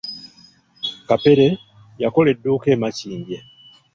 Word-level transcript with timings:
Kapere, 1.07 1.45
yakola 2.03 2.27
edduuka 2.33 2.67
e 2.75 2.77
Makindye. 2.81 3.37